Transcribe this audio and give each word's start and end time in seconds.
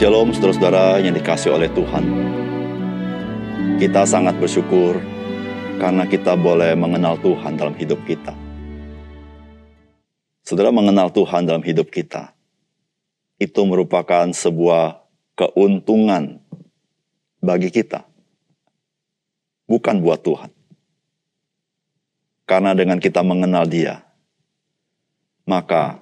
Shalom 0.00 0.32
saudara-saudara 0.32 0.96
yang 1.04 1.12
dikasih 1.12 1.52
oleh 1.52 1.68
Tuhan. 1.76 2.00
Kita 3.76 4.08
sangat 4.08 4.32
bersyukur 4.40 4.96
karena 5.76 6.08
kita 6.08 6.40
boleh 6.40 6.72
mengenal 6.72 7.20
Tuhan 7.20 7.60
dalam 7.60 7.76
hidup 7.76 8.00
kita. 8.08 8.32
Saudara 10.40 10.72
mengenal 10.72 11.12
Tuhan 11.12 11.44
dalam 11.44 11.60
hidup 11.60 11.92
kita. 11.92 12.32
Itu 13.36 13.68
merupakan 13.68 14.24
sebuah 14.32 15.04
keuntungan 15.36 16.40
bagi 17.44 17.68
kita. 17.68 18.00
Bukan 19.68 20.00
buat 20.00 20.24
Tuhan. 20.24 20.48
Karena 22.48 22.72
dengan 22.72 22.96
kita 22.96 23.20
mengenal 23.20 23.68
dia, 23.68 24.00
maka 25.44 26.00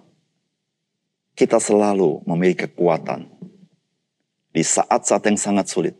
kita 1.34 1.58
selalu 1.58 2.22
memiliki 2.30 2.70
kekuatan 2.70 3.37
di 4.58 4.66
saat-saat 4.66 5.22
yang 5.30 5.38
sangat 5.38 5.70
sulit. 5.70 5.94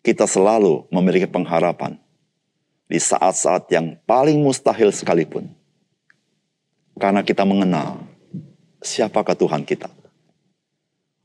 Kita 0.00 0.24
selalu 0.24 0.88
memiliki 0.88 1.28
pengharapan 1.28 2.00
di 2.88 2.96
saat-saat 2.96 3.68
yang 3.68 4.00
paling 4.08 4.40
mustahil 4.40 4.88
sekalipun. 4.88 5.52
Karena 6.96 7.20
kita 7.20 7.44
mengenal 7.44 8.08
siapakah 8.80 9.36
Tuhan 9.36 9.68
kita. 9.68 9.92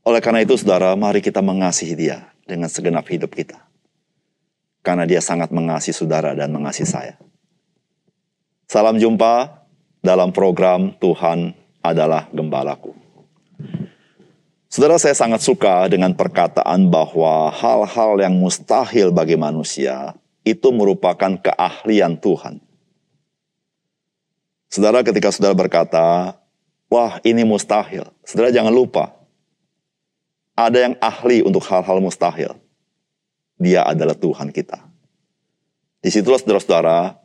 Oleh 0.04 0.20
karena 0.20 0.44
itu 0.44 0.52
saudara, 0.60 0.92
mari 0.92 1.24
kita 1.24 1.40
mengasihi 1.40 1.96
dia 1.96 2.28
dengan 2.44 2.68
segenap 2.68 3.08
hidup 3.08 3.32
kita. 3.32 3.56
Karena 4.84 5.08
dia 5.08 5.24
sangat 5.24 5.48
mengasihi 5.48 5.96
saudara 5.96 6.36
dan 6.36 6.52
mengasihi 6.52 6.84
saya. 6.84 7.16
Salam 8.68 9.00
jumpa 9.00 9.64
dalam 10.04 10.28
program 10.28 10.92
Tuhan 11.00 11.56
adalah 11.80 12.28
Gembalaku. 12.36 13.05
Saudara, 14.76 15.00
saya 15.00 15.16
sangat 15.16 15.40
suka 15.40 15.88
dengan 15.88 16.12
perkataan 16.12 16.92
bahwa 16.92 17.48
hal-hal 17.48 18.20
yang 18.20 18.36
mustahil 18.36 19.08
bagi 19.08 19.32
manusia 19.32 20.12
itu 20.44 20.68
merupakan 20.68 21.32
keahlian 21.40 22.20
Tuhan. 22.20 22.60
Saudara, 24.68 25.00
ketika 25.00 25.32
saudara 25.32 25.56
berkata, 25.56 26.36
"Wah, 26.92 27.16
ini 27.24 27.40
mustahil," 27.40 28.04
saudara 28.20 28.52
jangan 28.52 28.68
lupa, 28.68 29.16
ada 30.52 30.76
yang 30.76 30.94
ahli 31.00 31.40
untuk 31.40 31.64
hal-hal 31.72 31.96
mustahil. 31.96 32.52
Dia 33.56 33.80
adalah 33.80 34.12
Tuhan 34.12 34.52
kita. 34.52 34.76
Di 36.04 36.12
situlah 36.12 36.36
saudara-saudara 36.36 37.16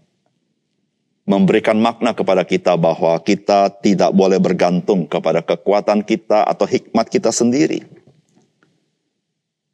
memberikan 1.32 1.80
makna 1.80 2.12
kepada 2.12 2.44
kita 2.44 2.76
bahwa 2.76 3.16
kita 3.24 3.72
tidak 3.80 4.12
boleh 4.12 4.36
bergantung 4.44 5.08
kepada 5.08 5.40
kekuatan 5.40 6.04
kita 6.04 6.44
atau 6.44 6.68
hikmat 6.68 7.08
kita 7.08 7.32
sendiri. 7.32 7.88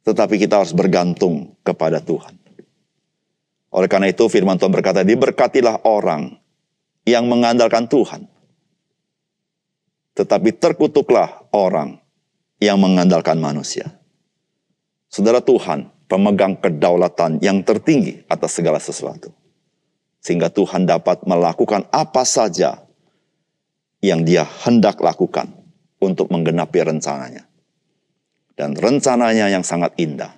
Tetapi 0.06 0.38
kita 0.38 0.62
harus 0.62 0.70
bergantung 0.70 1.58
kepada 1.66 1.98
Tuhan. 1.98 2.38
Oleh 3.74 3.90
karena 3.90 4.08
itu 4.08 4.30
firman 4.30 4.54
Tuhan 4.54 4.70
berkata, 4.70 5.02
diberkatilah 5.02 5.82
orang 5.82 6.38
yang 7.02 7.26
mengandalkan 7.26 7.90
Tuhan. 7.90 8.30
Tetapi 10.14 10.54
terkutuklah 10.62 11.50
orang 11.50 11.98
yang 12.62 12.78
mengandalkan 12.78 13.36
manusia. 13.42 13.98
Saudara 15.10 15.42
Tuhan, 15.42 15.90
pemegang 16.06 16.54
kedaulatan 16.56 17.42
yang 17.42 17.60
tertinggi 17.66 18.24
atas 18.30 18.56
segala 18.56 18.80
sesuatu 18.80 19.37
sehingga 20.18 20.50
Tuhan 20.50 20.84
dapat 20.84 21.24
melakukan 21.24 21.86
apa 21.94 22.22
saja 22.26 22.82
yang 24.02 24.22
dia 24.22 24.46
hendak 24.66 24.98
lakukan 25.02 25.50
untuk 25.98 26.30
menggenapi 26.30 26.78
rencananya. 26.82 27.46
Dan 28.58 28.74
rencananya 28.74 29.46
yang 29.46 29.62
sangat 29.62 29.94
indah, 30.02 30.34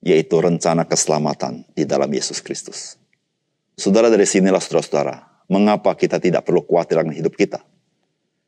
yaitu 0.00 0.40
rencana 0.40 0.88
keselamatan 0.88 1.68
di 1.76 1.84
dalam 1.84 2.08
Yesus 2.08 2.40
Kristus. 2.40 2.96
Saudara 3.76 4.08
dari 4.08 4.24
sinilah 4.24 4.60
saudara-saudara, 4.60 5.44
mengapa 5.52 5.92
kita 5.92 6.16
tidak 6.16 6.48
perlu 6.48 6.64
khawatir 6.64 6.96
akan 6.96 7.12
hidup 7.12 7.36
kita. 7.36 7.60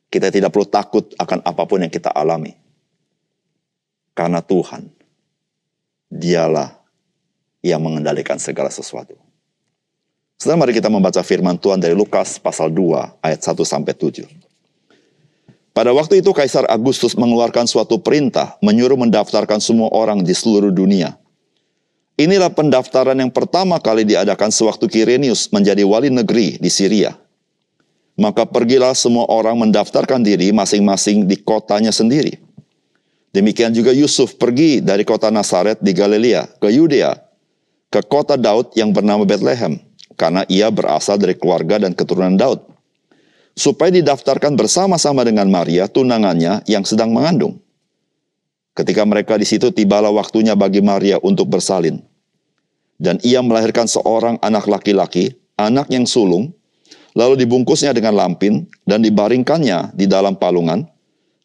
Kita 0.09 0.33
tidak 0.33 0.49
perlu 0.49 0.65
takut 0.65 1.13
akan 1.17 1.45
apa 1.45 1.63
pun 1.65 1.85
yang 1.85 1.93
kita 1.93 2.09
alami. 2.09 2.57
Karena 4.13 4.41
Tuhan, 4.41 4.89
dialah 6.09 6.77
yang 7.65 7.81
mengendalikan 7.81 8.37
segala 8.37 8.69
sesuatu. 8.69 9.17
Setelah 10.43 10.59
mari 10.59 10.75
kita 10.75 10.91
membaca 10.91 11.23
firman 11.23 11.55
Tuhan 11.55 11.79
dari 11.79 11.95
Lukas 11.95 12.35
pasal 12.35 12.67
2 12.67 13.23
ayat 13.23 13.39
1 13.39 13.63
sampai 13.63 13.95
7. 13.95 14.27
Pada 15.71 15.95
waktu 15.95 16.19
itu 16.19 16.35
Kaisar 16.35 16.67
Agustus 16.67 17.15
mengeluarkan 17.15 17.63
suatu 17.63 17.95
perintah 18.03 18.59
menyuruh 18.59 18.99
mendaftarkan 18.99 19.63
semua 19.63 19.87
orang 19.95 20.19
di 20.19 20.35
seluruh 20.35 20.67
dunia. 20.67 21.15
Inilah 22.19 22.51
pendaftaran 22.51 23.15
yang 23.15 23.31
pertama 23.31 23.79
kali 23.79 24.03
diadakan 24.03 24.51
sewaktu 24.51 24.83
Kirenius 24.91 25.47
menjadi 25.47 25.87
wali 25.87 26.11
negeri 26.11 26.59
di 26.59 26.67
Syria. 26.67 27.15
Maka 28.19 28.43
pergilah 28.43 28.91
semua 28.99 29.23
orang 29.31 29.55
mendaftarkan 29.63 30.27
diri 30.27 30.51
masing-masing 30.51 31.23
di 31.23 31.39
kotanya 31.39 31.95
sendiri. 31.95 32.35
Demikian 33.31 33.71
juga 33.71 33.95
Yusuf 33.95 34.35
pergi 34.35 34.83
dari 34.83 35.07
kota 35.07 35.31
Nazaret 35.31 35.79
di 35.79 35.95
Galilea 35.95 36.59
ke 36.59 36.67
Yudea, 36.67 37.15
ke 37.87 38.03
kota 38.03 38.35
Daud 38.35 38.75
yang 38.75 38.91
bernama 38.91 39.23
Bethlehem, 39.23 39.79
karena 40.15 40.45
ia 40.49 40.69
berasal 40.73 41.17
dari 41.17 41.37
keluarga 41.37 41.81
dan 41.81 41.93
keturunan 41.97 42.37
Daud. 42.37 42.61
Supaya 43.53 43.93
didaftarkan 43.93 44.57
bersama-sama 44.57 45.21
dengan 45.21 45.45
Maria, 45.45 45.85
tunangannya 45.85 46.65
yang 46.65 46.81
sedang 46.81 47.13
mengandung. 47.13 47.61
Ketika 48.73 49.05
mereka 49.05 49.37
di 49.37 49.45
situ, 49.45 49.69
tibalah 49.69 50.09
waktunya 50.09 50.57
bagi 50.57 50.81
Maria 50.81 51.21
untuk 51.21 51.53
bersalin. 51.53 52.01
Dan 52.97 53.21
ia 53.21 53.45
melahirkan 53.45 53.85
seorang 53.85 54.41
anak 54.41 54.65
laki-laki, 54.65 55.37
anak 55.53 55.85
yang 55.93 56.09
sulung, 56.09 56.49
lalu 57.13 57.45
dibungkusnya 57.45 57.93
dengan 57.93 58.17
lampin 58.17 58.65
dan 58.89 59.05
dibaringkannya 59.05 59.93
di 59.93 60.09
dalam 60.09 60.33
palungan, 60.33 60.89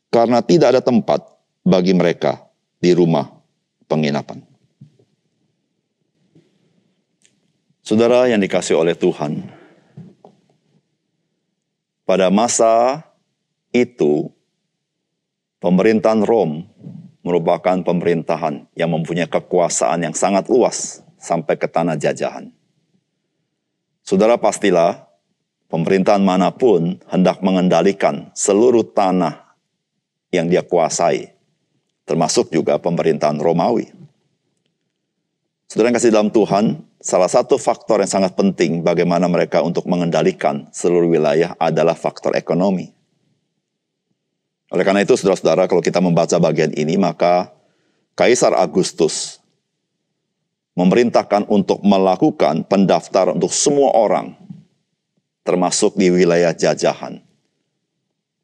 karena 0.08 0.40
tidak 0.40 0.72
ada 0.72 0.80
tempat 0.80 1.20
bagi 1.60 1.92
mereka 1.92 2.40
di 2.80 2.96
rumah 2.96 3.28
penginapan. 3.84 4.47
Saudara 7.88 8.28
yang 8.28 8.36
dikasih 8.44 8.76
oleh 8.76 8.92
Tuhan, 8.92 9.48
pada 12.04 12.28
masa 12.28 13.00
itu 13.72 14.28
pemerintahan 15.56 16.20
Rom 16.20 16.68
merupakan 17.24 17.80
pemerintahan 17.80 18.68
yang 18.76 18.92
mempunyai 18.92 19.24
kekuasaan 19.24 20.04
yang 20.04 20.12
sangat 20.12 20.52
luas 20.52 21.00
sampai 21.16 21.56
ke 21.56 21.64
tanah 21.64 21.96
jajahan. 21.96 22.52
Saudara 24.04 24.36
pastilah 24.36 25.08
pemerintahan 25.72 26.20
mana 26.20 26.52
pun 26.52 27.00
hendak 27.08 27.40
mengendalikan 27.40 28.28
seluruh 28.36 28.84
tanah 28.84 29.56
yang 30.28 30.44
dia 30.44 30.60
kuasai, 30.60 31.32
termasuk 32.04 32.52
juga 32.52 32.76
pemerintahan 32.76 33.40
Romawi. 33.40 33.88
Saudara 35.72 35.88
yang 35.88 35.96
kasih 35.96 36.12
dalam 36.12 36.28
Tuhan, 36.28 36.84
salah 36.98 37.30
satu 37.30 37.56
faktor 37.56 38.02
yang 38.02 38.10
sangat 38.10 38.34
penting 38.34 38.82
bagaimana 38.82 39.30
mereka 39.30 39.62
untuk 39.62 39.86
mengendalikan 39.86 40.66
seluruh 40.74 41.06
wilayah 41.10 41.54
adalah 41.58 41.94
faktor 41.94 42.34
ekonomi. 42.34 42.90
Oleh 44.68 44.84
karena 44.84 45.00
itu, 45.00 45.16
saudara-saudara, 45.16 45.64
kalau 45.64 45.80
kita 45.80 46.02
membaca 46.04 46.36
bagian 46.36 46.74
ini, 46.76 47.00
maka 47.00 47.48
Kaisar 48.12 48.52
Agustus 48.52 49.40
memerintahkan 50.76 51.48
untuk 51.48 51.80
melakukan 51.80 52.68
pendaftaran 52.68 53.40
untuk 53.40 53.54
semua 53.54 53.96
orang, 53.96 54.36
termasuk 55.40 55.96
di 55.96 56.12
wilayah 56.12 56.52
jajahan, 56.52 57.22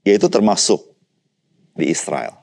yaitu 0.00 0.26
termasuk 0.32 0.80
di 1.76 1.92
Israel. 1.92 2.40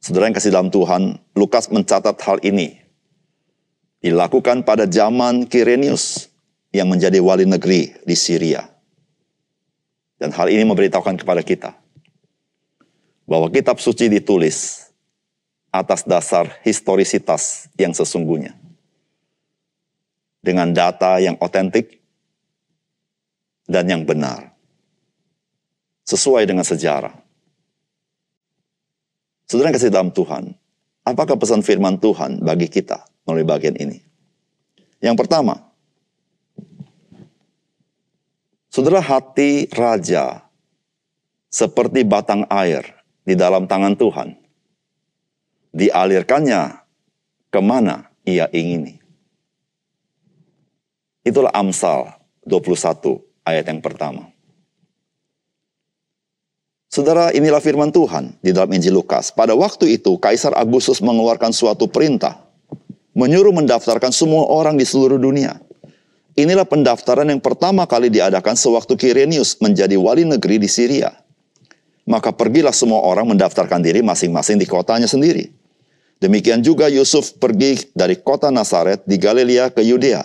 Saudara 0.00 0.30
yang 0.30 0.36
kasih 0.38 0.54
dalam 0.54 0.70
Tuhan, 0.72 1.20
Lukas 1.36 1.68
mencatat 1.68 2.16
hal 2.24 2.38
ini 2.46 2.87
dilakukan 3.98 4.62
pada 4.62 4.86
zaman 4.86 5.46
Kirenius 5.46 6.30
yang 6.70 6.86
menjadi 6.90 7.18
wali 7.18 7.48
negeri 7.48 7.94
di 8.06 8.14
Syria. 8.14 8.66
Dan 10.18 10.34
hal 10.34 10.50
ini 10.50 10.66
memberitahukan 10.66 11.14
kepada 11.22 11.42
kita 11.46 11.70
bahwa 13.28 13.46
kitab 13.54 13.78
suci 13.78 14.10
ditulis 14.10 14.90
atas 15.70 16.02
dasar 16.02 16.58
historisitas 16.66 17.70
yang 17.78 17.94
sesungguhnya. 17.94 18.56
Dengan 20.38 20.70
data 20.70 21.18
yang 21.18 21.34
otentik 21.38 21.98
dan 23.66 23.84
yang 23.90 24.02
benar. 24.06 24.54
Sesuai 26.08 26.48
dengan 26.48 26.64
sejarah. 26.64 27.12
Saudara 29.44 29.74
kasih 29.74 29.92
dalam 29.92 30.08
Tuhan, 30.08 30.56
apakah 31.04 31.36
pesan 31.36 31.60
firman 31.60 32.00
Tuhan 32.00 32.40
bagi 32.40 32.68
kita 32.68 33.07
melalui 33.28 33.44
bagian 33.44 33.76
ini. 33.76 34.00
Yang 35.04 35.20
pertama, 35.20 35.68
saudara 38.72 39.04
hati 39.04 39.68
raja 39.76 40.48
seperti 41.52 42.08
batang 42.08 42.48
air 42.48 42.88
di 43.28 43.36
dalam 43.36 43.68
tangan 43.68 43.92
Tuhan. 43.92 44.32
Dialirkannya 45.76 46.80
ke 47.52 47.60
mana 47.60 48.08
ia 48.24 48.48
ingini. 48.48 48.96
Itulah 51.20 51.52
Amsal 51.52 52.16
21 52.48 53.20
ayat 53.44 53.68
yang 53.68 53.84
pertama. 53.84 54.32
Saudara, 56.88 57.28
inilah 57.36 57.60
firman 57.60 57.92
Tuhan 57.92 58.40
di 58.40 58.48
dalam 58.48 58.72
Injil 58.72 58.96
Lukas. 58.96 59.28
Pada 59.28 59.52
waktu 59.52 60.00
itu, 60.00 60.16
Kaisar 60.16 60.56
Agustus 60.56 61.04
mengeluarkan 61.04 61.52
suatu 61.52 61.84
perintah, 61.84 62.47
menyuruh 63.18 63.50
mendaftarkan 63.50 64.14
semua 64.14 64.46
orang 64.46 64.78
di 64.78 64.86
seluruh 64.86 65.18
dunia. 65.18 65.58
Inilah 66.38 66.62
pendaftaran 66.62 67.26
yang 67.26 67.42
pertama 67.42 67.82
kali 67.82 68.14
diadakan 68.14 68.54
sewaktu 68.54 68.94
Kirenius 68.94 69.58
menjadi 69.58 69.98
wali 69.98 70.22
negeri 70.22 70.62
di 70.62 70.70
Syria. 70.70 71.10
Maka 72.06 72.30
pergilah 72.30 72.70
semua 72.70 73.02
orang 73.02 73.26
mendaftarkan 73.34 73.82
diri 73.82 74.06
masing-masing 74.06 74.54
di 74.62 74.70
kotanya 74.70 75.10
sendiri. 75.10 75.50
Demikian 76.22 76.62
juga 76.62 76.86
Yusuf 76.86 77.34
pergi 77.42 77.90
dari 77.90 78.22
kota 78.22 78.54
Nazaret 78.54 79.02
di 79.02 79.18
Galilea 79.18 79.74
ke 79.74 79.82
Yudea, 79.82 80.22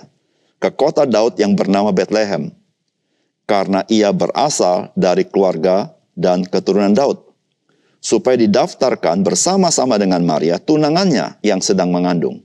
ke 0.62 0.70
kota 0.70 1.10
Daud 1.10 1.42
yang 1.42 1.58
bernama 1.58 1.90
Bethlehem, 1.90 2.54
karena 3.50 3.82
ia 3.90 4.14
berasal 4.14 4.94
dari 4.94 5.26
keluarga 5.26 5.94
dan 6.14 6.46
keturunan 6.46 6.94
Daud, 6.94 7.26
supaya 8.02 8.38
didaftarkan 8.38 9.22
bersama-sama 9.22 10.02
dengan 10.02 10.26
Maria, 10.26 10.58
tunangannya 10.58 11.42
yang 11.46 11.62
sedang 11.62 11.94
mengandung. 11.94 12.42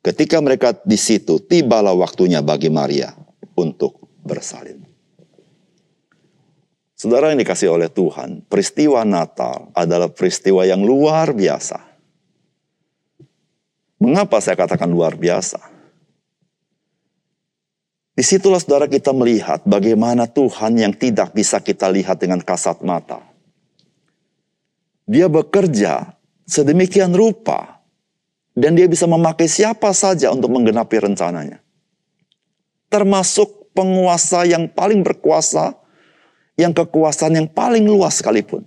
Ketika 0.00 0.40
mereka 0.40 0.72
di 0.80 0.96
situ, 0.96 1.36
tibalah 1.44 1.92
waktunya 1.92 2.40
bagi 2.40 2.72
Maria 2.72 3.12
untuk 3.52 4.00
bersalin. 4.24 4.80
Saudara 6.96 7.32
yang 7.32 7.40
dikasih 7.40 7.72
oleh 7.72 7.88
Tuhan, 7.88 8.44
peristiwa 8.44 9.04
Natal 9.08 9.72
adalah 9.72 10.12
peristiwa 10.12 10.64
yang 10.68 10.84
luar 10.84 11.32
biasa. 11.32 11.80
Mengapa 14.00 14.40
saya 14.40 14.56
katakan 14.56 14.88
luar 14.88 15.16
biasa? 15.16 15.60
Di 18.16 18.24
situlah 18.24 18.60
saudara 18.60 18.84
kita 18.84 19.16
melihat 19.16 19.64
bagaimana 19.64 20.28
Tuhan 20.28 20.76
yang 20.76 20.92
tidak 20.92 21.32
bisa 21.32 21.56
kita 21.60 21.88
lihat 21.88 22.20
dengan 22.20 22.40
kasat 22.44 22.84
mata. 22.84 23.24
Dia 25.08 25.28
bekerja 25.32 26.20
sedemikian 26.44 27.16
rupa 27.16 27.79
dan 28.60 28.76
dia 28.76 28.84
bisa 28.84 29.08
memakai 29.08 29.48
siapa 29.48 29.88
saja 29.96 30.28
untuk 30.28 30.52
menggenapi 30.52 31.00
rencananya. 31.00 31.64
Termasuk 32.92 33.72
penguasa 33.72 34.44
yang 34.44 34.68
paling 34.68 35.00
berkuasa 35.00 35.80
yang 36.60 36.76
kekuasaan 36.76 37.40
yang 37.40 37.48
paling 37.48 37.88
luas 37.88 38.20
sekalipun, 38.20 38.60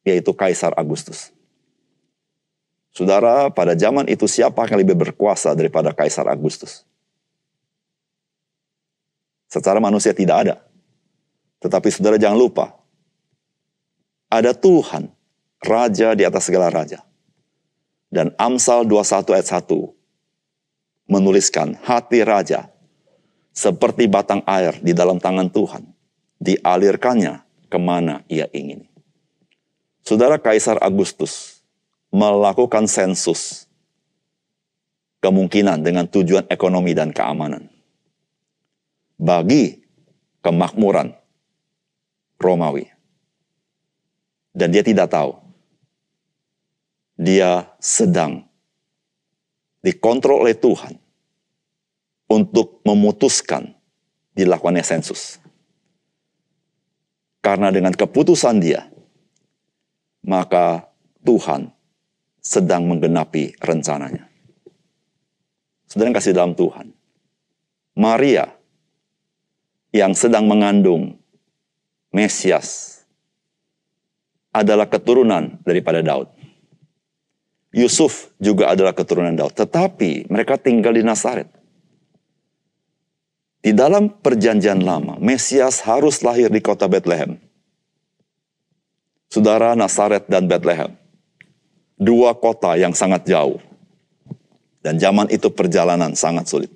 yaitu 0.00 0.32
Kaisar 0.32 0.72
Agustus. 0.80 1.28
Saudara, 2.96 3.52
pada 3.52 3.76
zaman 3.76 4.08
itu 4.08 4.24
siapa 4.24 4.64
yang 4.64 4.80
lebih 4.80 4.96
berkuasa 4.96 5.52
daripada 5.52 5.92
Kaisar 5.92 6.24
Agustus? 6.32 6.88
Secara 9.52 9.76
manusia 9.76 10.16
tidak 10.16 10.48
ada. 10.48 10.56
Tetapi 11.60 11.88
saudara 11.92 12.16
jangan 12.16 12.40
lupa, 12.40 12.72
ada 14.32 14.56
Tuhan, 14.56 15.12
Raja 15.60 16.16
di 16.16 16.24
atas 16.24 16.48
segala 16.48 16.72
Raja. 16.72 17.05
Dan 18.06 18.32
Amsal 18.38 18.86
21 18.86 19.34
ayat 19.34 19.48
1 19.66 21.10
menuliskan 21.10 21.78
hati 21.82 22.22
Raja 22.22 22.70
seperti 23.50 24.06
batang 24.06 24.42
air 24.46 24.78
di 24.82 24.92
dalam 24.92 25.16
tangan 25.16 25.48
Tuhan 25.50 25.82
dialirkannya 26.42 27.42
ke 27.70 27.78
mana 27.80 28.22
ia 28.30 28.46
ingin. 28.52 28.86
Saudara 30.06 30.38
Kaisar 30.38 30.78
Agustus 30.78 31.58
melakukan 32.14 32.86
sensus 32.86 33.66
kemungkinan 35.18 35.82
dengan 35.82 36.06
tujuan 36.06 36.46
ekonomi 36.46 36.94
dan 36.94 37.10
keamanan. 37.10 37.66
Bagi 39.16 39.82
kemakmuran 40.44 41.10
Romawi. 42.38 42.86
Dan 44.54 44.72
dia 44.72 44.84
tidak 44.84 45.10
tahu. 45.10 45.45
Dia 47.26 47.74
sedang 47.82 48.46
dikontrol 49.82 50.46
oleh 50.46 50.54
Tuhan 50.54 50.94
untuk 52.30 52.86
memutuskan 52.86 53.74
dilakukannya 54.38 54.86
sensus. 54.86 55.42
Karena 57.42 57.74
dengan 57.74 57.94
keputusan 57.94 58.62
dia, 58.62 58.86
maka 60.22 60.86
Tuhan 61.26 61.70
sedang 62.38 62.86
menggenapi 62.86 63.58
rencananya. 63.58 64.26
Sedang 65.90 66.14
kasih 66.14 66.34
dalam 66.34 66.54
Tuhan. 66.54 66.94
Maria 67.98 68.54
yang 69.90 70.14
sedang 70.14 70.46
mengandung 70.46 71.18
Mesias 72.14 73.02
adalah 74.52 74.86
keturunan 74.86 75.58
daripada 75.66 76.00
Daud. 76.00 76.35
Yusuf 77.76 78.32
juga 78.40 78.72
adalah 78.72 78.96
keturunan 78.96 79.36
Daud. 79.36 79.52
Tetapi 79.52 80.32
mereka 80.32 80.56
tinggal 80.56 80.96
di 80.96 81.04
Nazaret. 81.04 81.52
Di 83.60 83.76
dalam 83.76 84.08
perjanjian 84.08 84.80
lama, 84.80 85.20
Mesias 85.20 85.84
harus 85.84 86.24
lahir 86.24 86.48
di 86.48 86.64
kota 86.64 86.88
Bethlehem. 86.88 87.36
Saudara 89.28 89.76
Nazaret 89.76 90.24
dan 90.24 90.48
Bethlehem. 90.48 90.96
Dua 92.00 92.32
kota 92.32 92.80
yang 92.80 92.96
sangat 92.96 93.28
jauh. 93.28 93.60
Dan 94.80 94.96
zaman 94.96 95.28
itu 95.28 95.52
perjalanan 95.52 96.16
sangat 96.16 96.48
sulit. 96.48 96.72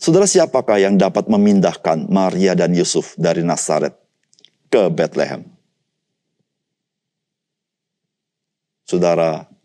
Saudara 0.00 0.26
siapakah 0.26 0.82
yang 0.82 0.98
dapat 0.98 1.30
memindahkan 1.30 2.10
Maria 2.10 2.58
dan 2.58 2.74
Yusuf 2.74 3.14
dari 3.14 3.46
Nazaret 3.46 3.94
ke 4.66 4.90
Bethlehem? 4.90 5.46
Saudara, 8.86 9.55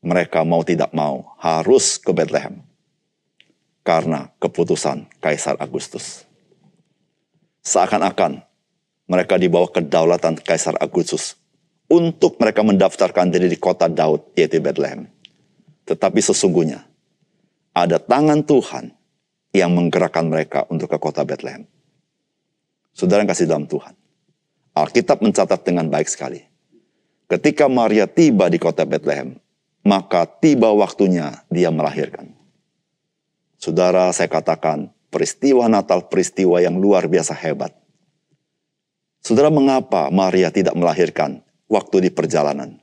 mereka 0.00 0.44
mau 0.44 0.64
tidak 0.64 0.92
mau 0.96 1.36
harus 1.36 2.00
ke 2.00 2.12
Bethlehem 2.12 2.64
karena 3.84 4.32
keputusan 4.40 5.08
Kaisar 5.20 5.56
Agustus. 5.60 6.24
Seakan-akan 7.60 8.40
mereka 9.04 9.36
dibawa 9.36 9.68
kedaulatan 9.68 10.40
Kaisar 10.40 10.76
Agustus 10.80 11.36
untuk 11.90 12.40
mereka 12.40 12.64
mendaftarkan 12.64 13.28
diri 13.28 13.50
di 13.50 13.58
kota 13.58 13.90
Daud, 13.90 14.32
yaitu 14.38 14.62
Bethlehem. 14.62 15.10
Tetapi 15.84 16.20
sesungguhnya 16.22 16.86
ada 17.74 17.98
tangan 17.98 18.46
Tuhan 18.46 18.94
yang 19.50 19.74
menggerakkan 19.74 20.30
mereka 20.30 20.64
untuk 20.70 20.86
ke 20.86 20.98
kota 21.02 21.26
Bethlehem. 21.26 21.66
Saudara 22.94 23.26
yang 23.26 23.30
kasih 23.30 23.50
dalam 23.50 23.66
Tuhan. 23.66 23.94
Alkitab 24.70 25.18
mencatat 25.18 25.66
dengan 25.66 25.90
baik 25.90 26.06
sekali. 26.06 26.46
Ketika 27.26 27.66
Maria 27.66 28.06
tiba 28.06 28.46
di 28.46 28.58
kota 28.58 28.86
Bethlehem, 28.86 29.34
maka 29.84 30.28
tiba 30.28 30.70
waktunya 30.72 31.44
dia 31.48 31.72
melahirkan. 31.72 32.32
Saudara, 33.60 34.08
saya 34.12 34.28
katakan 34.28 34.88
peristiwa 35.12 35.68
Natal 35.68 36.08
peristiwa 36.08 36.60
yang 36.60 36.80
luar 36.80 37.08
biasa 37.08 37.36
hebat. 37.36 37.76
Saudara, 39.20 39.52
mengapa 39.52 40.08
Maria 40.08 40.48
tidak 40.48 40.72
melahirkan 40.72 41.44
waktu 41.68 42.08
di 42.08 42.10
perjalanan? 42.12 42.80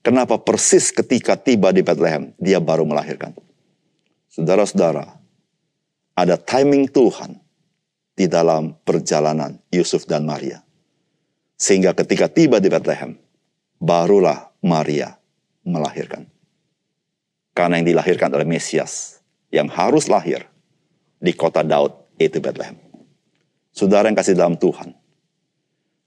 Kenapa 0.00 0.40
persis 0.40 0.88
ketika 0.88 1.36
tiba 1.36 1.68
di 1.68 1.84
Bethlehem 1.84 2.32
dia 2.40 2.64
baru 2.64 2.88
melahirkan? 2.88 3.36
Saudara-saudara, 4.32 5.20
ada 6.16 6.40
timing 6.40 6.88
Tuhan 6.88 7.36
di 8.16 8.24
dalam 8.24 8.72
perjalanan 8.88 9.60
Yusuf 9.68 10.08
dan 10.08 10.24
Maria. 10.24 10.64
Sehingga 11.60 11.92
ketika 11.92 12.30
tiba 12.30 12.56
di 12.56 12.72
Bethlehem, 12.72 13.20
barulah 13.76 14.48
Maria 14.64 15.18
melahirkan. 15.68 16.24
Karena 17.52 17.78
yang 17.82 17.94
dilahirkan 17.94 18.32
oleh 18.32 18.46
Mesias, 18.46 19.20
yang 19.52 19.68
harus 19.68 20.06
lahir 20.08 20.46
di 21.18 21.34
kota 21.34 21.60
Daud, 21.66 21.92
yaitu 22.16 22.38
Bethlehem. 22.38 22.78
Saudara 23.74 24.10
yang 24.10 24.18
kasih 24.18 24.34
dalam 24.34 24.58
Tuhan, 24.58 24.94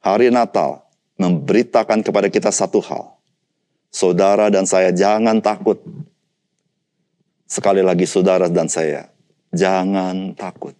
hari 0.03 0.33
Natal 0.33 0.83
memberitakan 1.19 2.01
kepada 2.01 2.27
kita 2.27 2.49
satu 2.49 2.81
hal. 2.81 3.15
Saudara 3.91 4.47
dan 4.47 4.63
saya 4.65 4.89
jangan 4.95 5.43
takut. 5.43 5.77
Sekali 7.45 7.83
lagi 7.83 8.07
saudara 8.07 8.47
dan 8.47 8.71
saya, 8.71 9.11
jangan 9.51 10.31
takut. 10.39 10.71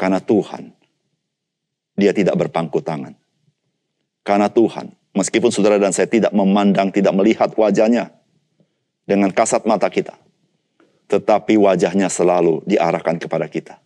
Karena 0.00 0.16
Tuhan, 0.20 0.72
dia 1.96 2.12
tidak 2.16 2.36
berpangku 2.40 2.80
tangan. 2.80 3.12
Karena 4.24 4.48
Tuhan, 4.48 4.92
meskipun 5.16 5.48
saudara 5.48 5.80
dan 5.80 5.96
saya 5.96 6.06
tidak 6.06 6.30
memandang, 6.36 6.92
tidak 6.92 7.16
melihat 7.16 7.50
wajahnya 7.56 8.12
dengan 9.08 9.32
kasat 9.32 9.64
mata 9.64 9.88
kita 9.88 10.14
tetapi 11.06 11.54
wajahnya 11.54 12.10
selalu 12.10 12.66
diarahkan 12.66 13.16
kepada 13.22 13.46
kita. 13.46 13.78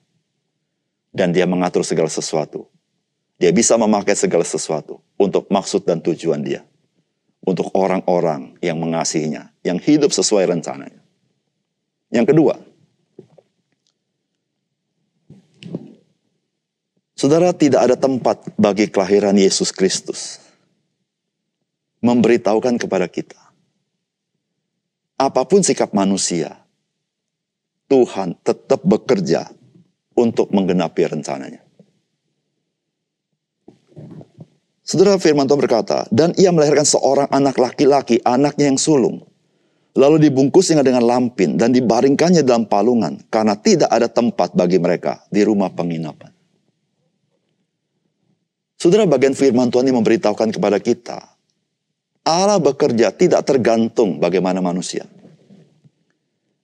Dan 1.10 1.34
dia 1.34 1.42
mengatur 1.42 1.82
segala 1.82 2.06
sesuatu 2.06 2.70
Dia 3.34 3.50
bisa 3.50 3.74
memakai 3.74 4.14
segala 4.14 4.46
sesuatu 4.46 5.00
untuk 5.16 5.48
maksud 5.48 5.88
dan 5.88 6.04
tujuan 6.04 6.44
dia. 6.44 6.60
Untuk 7.40 7.72
orang-orang 7.72 8.60
yang 8.60 8.76
mengasihinya, 8.76 9.48
yang 9.64 9.80
hidup 9.80 10.12
sesuai 10.12 10.44
rencananya. 10.44 11.00
Yang 12.12 12.26
kedua, 12.36 12.54
Saudara, 17.16 17.56
tidak 17.56 17.80
ada 17.84 17.96
tempat 17.96 18.44
bagi 18.60 18.92
kelahiran 18.92 19.36
Yesus 19.36 19.72
Kristus. 19.72 20.40
Memberitahukan 22.00 22.80
kepada 22.80 23.06
kita. 23.08 23.38
Apa 25.20 25.44
pun 25.44 25.60
sikap 25.60 25.92
manusia, 25.92 26.64
Tuhan 27.92 28.40
tetap 28.40 28.80
bekerja 28.86 29.52
untuk 30.16 30.48
menggenapi 30.48 31.02
rencananya. 31.12 31.60
Saudara 34.90 35.22
firman 35.22 35.46
Tuhan 35.46 35.62
berkata, 35.62 36.02
dan 36.10 36.34
ia 36.34 36.50
melahirkan 36.50 36.82
seorang 36.82 37.30
anak 37.30 37.62
laki-laki, 37.62 38.18
anaknya 38.26 38.74
yang 38.74 38.80
sulung. 38.80 39.22
Lalu 39.94 40.26
dibungkusnya 40.26 40.82
dengan 40.82 41.06
lampin 41.06 41.54
dan 41.54 41.70
dibaringkannya 41.70 42.42
dalam 42.42 42.66
palungan 42.66 43.22
karena 43.30 43.54
tidak 43.54 43.86
ada 43.86 44.10
tempat 44.10 44.50
bagi 44.50 44.82
mereka 44.82 45.22
di 45.30 45.46
rumah 45.46 45.70
penginapan. 45.70 46.34
Saudara 48.82 49.06
bagian 49.06 49.38
firman 49.38 49.70
Tuhan 49.70 49.86
ini 49.86 49.94
memberitahukan 49.94 50.50
kepada 50.58 50.82
kita, 50.82 51.29
Allah 52.24 52.60
bekerja 52.60 53.10
tidak 53.14 53.42
tergantung 53.48 54.20
bagaimana 54.20 54.60
manusia. 54.60 55.08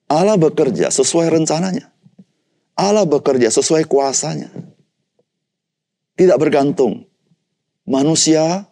Allah 0.06 0.38
bekerja 0.38 0.92
sesuai 0.92 1.32
rencananya. 1.32 1.90
Allah 2.76 3.08
bekerja 3.08 3.50
sesuai 3.50 3.88
kuasanya. 3.88 4.52
Tidak 6.14 6.36
bergantung. 6.38 7.08
Manusia 7.88 8.68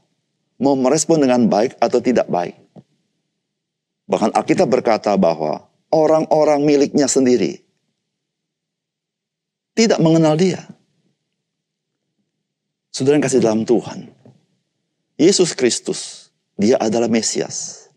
mau 0.60 0.76
merespon 0.76 1.24
dengan 1.24 1.48
baik 1.48 1.74
atau 1.80 1.98
tidak 1.98 2.28
baik. 2.28 2.54
Bahkan 4.04 4.36
Alkitab 4.36 4.68
berkata 4.68 5.16
bahwa 5.16 5.66
orang-orang 5.88 6.62
miliknya 6.62 7.08
sendiri 7.08 7.64
tidak 9.74 9.98
mengenal 9.98 10.38
dia. 10.38 10.62
Saudara 12.94 13.18
yang 13.18 13.26
kasih 13.26 13.42
dalam 13.42 13.66
Tuhan. 13.66 14.06
Yesus 15.18 15.50
Kristus, 15.54 16.23
dia 16.54 16.78
adalah 16.78 17.10
Mesias. 17.10 17.90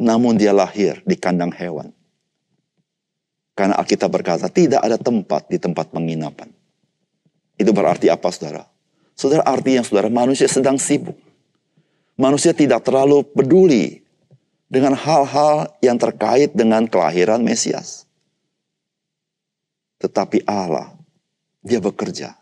Namun 0.00 0.40
dia 0.40 0.50
lahir 0.50 1.04
di 1.04 1.14
kandang 1.14 1.52
hewan. 1.54 1.92
Karena 3.52 3.76
Alkitab 3.76 4.08
berkata, 4.08 4.48
tidak 4.48 4.80
ada 4.80 4.96
tempat 4.96 5.46
di 5.52 5.60
tempat 5.60 5.92
penginapan. 5.92 6.48
Itu 7.60 7.70
berarti 7.76 8.08
apa 8.08 8.32
saudara? 8.32 8.64
Saudara 9.12 9.44
arti 9.44 9.76
yang 9.76 9.84
saudara, 9.84 10.08
manusia 10.08 10.48
sedang 10.48 10.80
sibuk. 10.80 11.14
Manusia 12.16 12.56
tidak 12.56 12.82
terlalu 12.82 13.22
peduli 13.22 14.00
dengan 14.72 14.96
hal-hal 14.96 15.68
yang 15.84 16.00
terkait 16.00 16.56
dengan 16.56 16.88
kelahiran 16.88 17.44
Mesias. 17.44 18.08
Tetapi 20.00 20.48
Allah, 20.48 20.96
dia 21.60 21.78
bekerja 21.78 22.34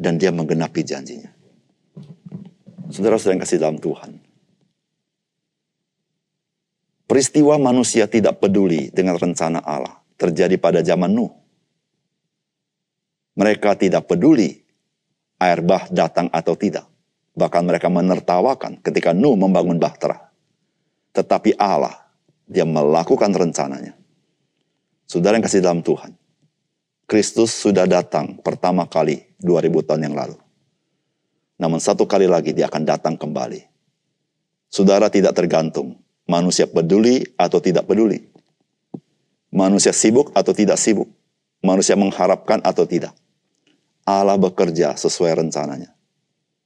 dan 0.00 0.16
dia 0.16 0.32
menggenapi 0.32 0.80
janjinya. 0.80 1.39
Saudara-saudara 2.90 3.38
yang 3.38 3.44
kasih 3.46 3.60
dalam 3.62 3.78
Tuhan. 3.78 4.18
Peristiwa 7.06 7.58
manusia 7.58 8.06
tidak 8.06 8.38
peduli 8.38 8.90
dengan 8.94 9.18
rencana 9.18 9.62
Allah 9.62 9.98
terjadi 10.14 10.54
pada 10.62 10.78
zaman 10.82 11.10
Nuh. 11.10 11.32
Mereka 13.34 13.74
tidak 13.74 14.06
peduli 14.06 14.62
air 15.42 15.58
bah 15.64 15.90
datang 15.90 16.30
atau 16.30 16.54
tidak. 16.54 16.86
Bahkan 17.34 17.62
mereka 17.66 17.90
menertawakan 17.90 18.78
ketika 18.82 19.10
Nuh 19.10 19.34
membangun 19.34 19.80
bahtera. 19.80 20.30
Tetapi 21.10 21.58
Allah, 21.58 21.94
dia 22.46 22.62
melakukan 22.62 23.34
rencananya. 23.34 23.94
Saudara 25.10 25.34
yang 25.34 25.46
kasih 25.46 25.62
dalam 25.62 25.82
Tuhan. 25.82 26.14
Kristus 27.10 27.50
sudah 27.50 27.90
datang 27.90 28.38
pertama 28.38 28.86
kali 28.86 29.34
2000 29.42 29.82
tahun 29.82 30.02
yang 30.06 30.14
lalu. 30.14 30.38
Namun 31.60 31.76
satu 31.76 32.08
kali 32.08 32.24
lagi 32.24 32.56
dia 32.56 32.72
akan 32.72 32.82
datang 32.88 33.14
kembali. 33.20 33.60
Saudara 34.72 35.12
tidak 35.12 35.36
tergantung 35.36 36.00
manusia 36.24 36.64
peduli 36.64 37.20
atau 37.36 37.60
tidak 37.60 37.84
peduli. 37.84 38.24
Manusia 39.52 39.92
sibuk 39.92 40.32
atau 40.32 40.56
tidak 40.56 40.80
sibuk. 40.80 41.10
Manusia 41.60 41.98
mengharapkan 42.00 42.64
atau 42.64 42.88
tidak. 42.88 43.12
Allah 44.08 44.40
bekerja 44.40 44.96
sesuai 44.96 45.36
rencananya. 45.36 45.92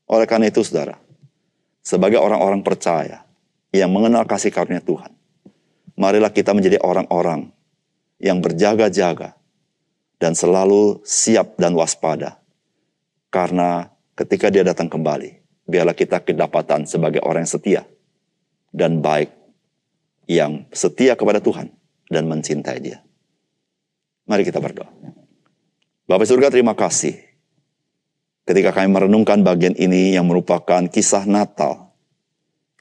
Oleh 0.06 0.28
karena 0.28 0.52
itu 0.52 0.62
saudara, 0.62 1.00
sebagai 1.82 2.22
orang-orang 2.22 2.62
percaya 2.62 3.26
yang 3.74 3.90
mengenal 3.90 4.28
kasih 4.28 4.54
karunia 4.54 4.84
Tuhan, 4.84 5.10
marilah 5.98 6.30
kita 6.30 6.54
menjadi 6.54 6.78
orang-orang 6.84 7.50
yang 8.22 8.38
berjaga-jaga 8.38 9.34
dan 10.22 10.38
selalu 10.38 11.02
siap 11.02 11.58
dan 11.58 11.74
waspada 11.74 12.38
karena 13.32 13.93
ketika 14.14 14.50
dia 14.50 14.62
datang 14.62 14.90
kembali, 14.90 15.42
biarlah 15.66 15.94
kita 15.94 16.23
kedapatan 16.23 16.87
sebagai 16.87 17.23
orang 17.23 17.47
yang 17.47 17.54
setia 17.54 17.83
dan 18.75 18.99
baik, 18.99 19.30
yang 20.26 20.66
setia 20.75 21.14
kepada 21.18 21.38
Tuhan 21.38 21.71
dan 22.11 22.26
mencintai 22.30 22.78
dia. 22.83 22.99
Mari 24.25 24.47
kita 24.47 24.59
berdoa. 24.59 24.88
Bapak 26.09 26.26
surga 26.28 26.49
terima 26.49 26.73
kasih. 26.73 27.16
Ketika 28.44 28.76
kami 28.76 28.92
merenungkan 28.92 29.40
bagian 29.40 29.73
ini 29.73 30.12
yang 30.12 30.28
merupakan 30.28 30.85
kisah 30.85 31.25
Natal, 31.25 31.85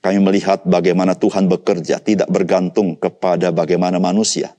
kami 0.03 0.19
melihat 0.19 0.59
bagaimana 0.67 1.15
Tuhan 1.15 1.47
bekerja 1.47 2.03
tidak 2.03 2.27
bergantung 2.27 2.99
kepada 2.99 3.55
bagaimana 3.55 3.95
manusia. 4.03 4.51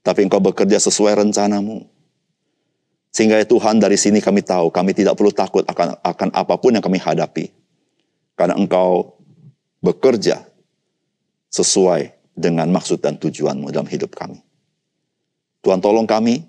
Tapi 0.00 0.24
engkau 0.24 0.40
bekerja 0.40 0.80
sesuai 0.80 1.20
rencanamu. 1.20 1.84
Sehingga 3.16 3.40
Tuhan 3.48 3.80
dari 3.80 3.96
sini 3.96 4.20
kami 4.20 4.44
tahu 4.44 4.68
kami 4.68 4.92
tidak 4.92 5.16
perlu 5.16 5.32
takut 5.32 5.64
akan 5.64 5.96
akan 6.04 6.28
apa 6.36 6.60
pun 6.60 6.76
yang 6.76 6.84
kami 6.84 7.00
hadapi. 7.00 7.48
Karena 8.36 8.60
Engkau 8.60 9.16
bekerja 9.80 10.44
sesuai 11.48 12.12
dengan 12.36 12.68
maksud 12.68 13.00
dan 13.00 13.16
tujuanmu 13.16 13.72
dalam 13.72 13.88
hidup 13.88 14.12
kami. 14.12 14.44
Tuhan 15.64 15.80
tolong 15.80 16.04
kami 16.04 16.44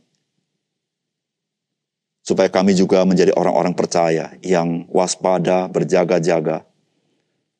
supaya 2.20 2.52
kami 2.52 2.76
juga 2.76 3.08
menjadi 3.08 3.32
orang-orang 3.32 3.72
percaya 3.72 4.36
yang 4.44 4.84
waspada, 4.92 5.72
berjaga-jaga. 5.72 6.68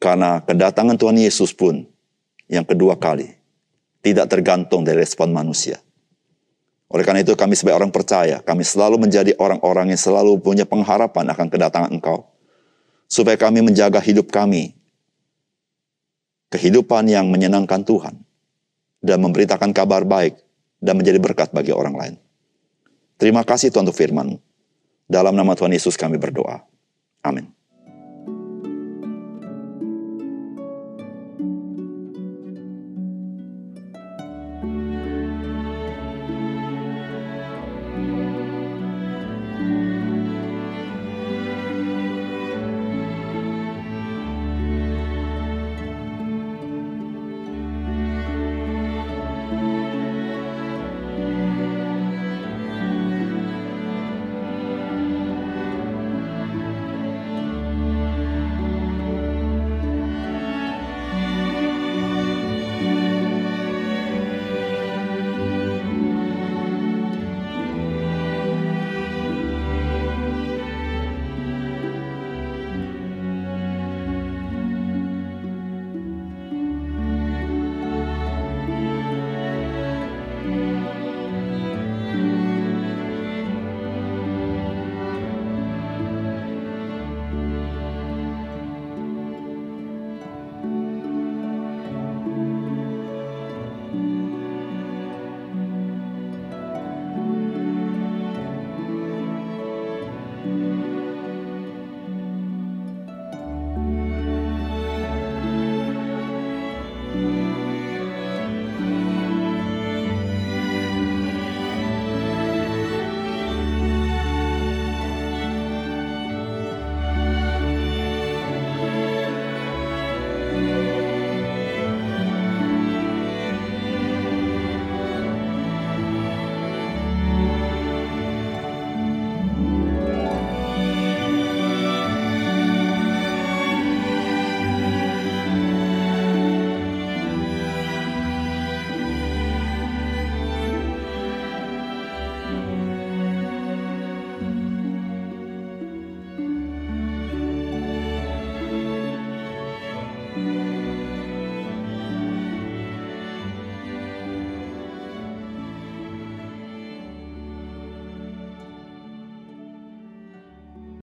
Karena 0.04 0.44
kedatangan 0.44 1.00
Tuhan 1.00 1.16
Yesus 1.16 1.56
pun 1.56 1.88
yang 2.52 2.68
kedua 2.68 3.00
kali 3.00 3.32
tidak 4.04 4.28
tergantung 4.28 4.84
dari 4.84 5.00
respon 5.00 5.32
manusia. 5.32 5.80
Oleh 6.88 7.04
karena 7.04 7.20
itu 7.20 7.36
kami 7.36 7.52
sebagai 7.60 7.84
orang 7.84 7.92
percaya, 7.92 8.40
kami 8.40 8.64
selalu 8.64 8.96
menjadi 8.96 9.36
orang-orang 9.36 9.92
yang 9.92 10.00
selalu 10.00 10.40
punya 10.40 10.64
pengharapan 10.64 11.28
akan 11.36 11.48
kedatangan 11.52 11.92
Engkau. 11.92 12.32
Supaya 13.12 13.36
kami 13.36 13.60
menjaga 13.60 14.00
hidup 14.00 14.32
kami. 14.32 14.76
Kehidupan 16.48 17.12
yang 17.12 17.28
menyenangkan 17.28 17.84
Tuhan. 17.84 18.24
Dan 19.04 19.20
memberitakan 19.20 19.76
kabar 19.76 20.08
baik. 20.08 20.40
Dan 20.80 21.00
menjadi 21.00 21.20
berkat 21.20 21.52
bagi 21.52 21.76
orang 21.76 21.96
lain. 21.96 22.16
Terima 23.18 23.42
kasih 23.42 23.74
Tuhan 23.74 23.90
untuk 23.90 23.98
firman 23.98 24.38
Dalam 25.10 25.34
nama 25.34 25.56
Tuhan 25.58 25.74
Yesus 25.74 25.96
kami 25.96 26.20
berdoa. 26.20 26.64
Amin. 27.24 27.57